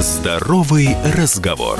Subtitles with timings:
[0.00, 1.78] Здоровый разговор.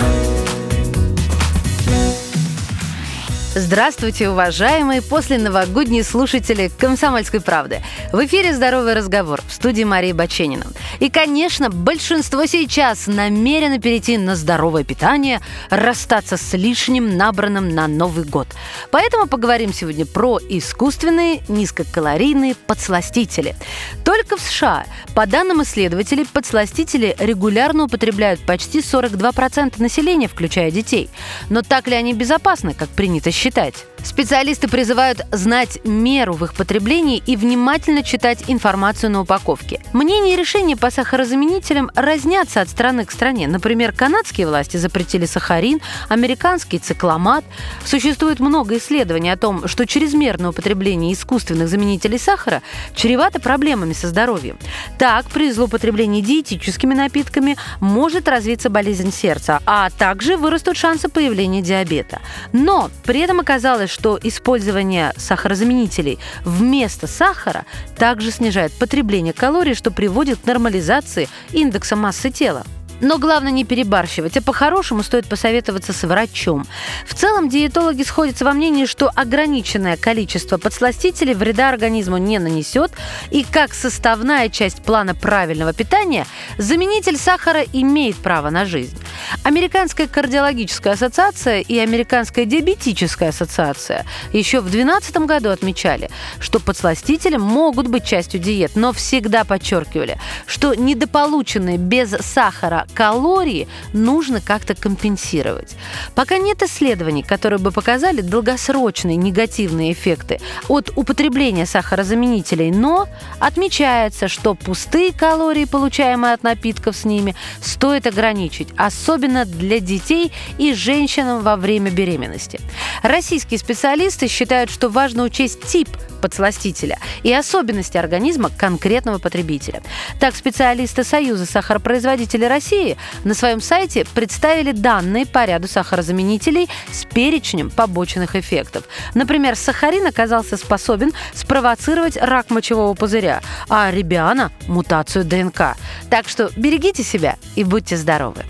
[3.59, 7.80] Здравствуйте, уважаемые после новогодние слушатели «Комсомольской правды».
[8.12, 10.67] В эфире «Здоровый разговор» в студии Марии Баченина.
[11.01, 15.40] И, конечно, большинство сейчас намерено перейти на здоровое питание,
[15.71, 18.47] расстаться с лишним, набранным на Новый год.
[18.91, 23.57] Поэтому поговорим сегодня про искусственные низкокалорийные подсластители.
[24.05, 24.84] Только в США,
[25.15, 31.09] по данным исследователей, подсластители регулярно употребляют почти 42% населения, включая детей.
[31.48, 33.45] Но так ли они безопасны, как принято считать?
[33.46, 33.86] Считать.
[34.06, 39.80] Специалисты призывают знать меру в их потреблении и внимательно читать информацию на упаковке.
[39.92, 43.48] Мнения и решения по сахарозаменителям разнятся от страны к стране.
[43.48, 47.45] Например, канадские власти запретили сахарин, американский цикломат.
[47.84, 52.62] Существует много исследований о том, что чрезмерное употребление искусственных заменителей сахара
[52.94, 54.56] чревато проблемами со здоровьем.
[54.98, 62.20] Так, при злоупотреблении диетическими напитками может развиться болезнь сердца, а также вырастут шансы появления диабета.
[62.53, 67.65] Но при этом оказалось, что использование сахарозаменителей вместо сахара
[67.97, 72.65] также снижает потребление калорий, что приводит к нормализации индекса массы тела.
[73.00, 76.66] Но главное не перебарщивать, а по-хорошему стоит посоветоваться с врачом.
[77.06, 82.92] В целом диетологи сходятся во мнении, что ограниченное количество подсластителей вреда организму не нанесет,
[83.30, 86.27] и как составная часть плана правильного питания
[86.58, 88.97] заменитель сахара имеет право на жизнь.
[89.42, 96.10] Американская кардиологическая ассоциация и Американская диабетическая ассоциация еще в 2012 году отмечали,
[96.41, 104.41] что подсластители могут быть частью диет, но всегда подчеркивали, что недополученные без сахара калории нужно
[104.41, 105.77] как-то компенсировать.
[106.15, 114.55] Пока нет исследований, которые бы показали долгосрочные негативные эффекты от употребления сахарозаменителей, но отмечается, что
[114.55, 121.56] пустые калории, получаемые от напитков с ними, стоит ограничить, особенно для детей и женщинам во
[121.56, 122.61] время беременности.
[123.03, 129.83] Российские специалисты считают, что важно учесть тип подсластителя и особенности организма конкретного потребителя.
[130.19, 137.70] Так, специалисты Союза сахаропроизводителей России на своем сайте представили данные по ряду сахарозаменителей с перечнем
[137.70, 138.84] побочных эффектов.
[139.14, 145.76] Например, сахарин оказался способен спровоцировать рак мочевого пузыря, а ребиана– мутацию ДНК.
[146.10, 148.44] Так что берегите себя и будьте здоровы.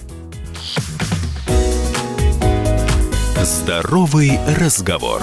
[3.42, 5.22] Здоровый разговор.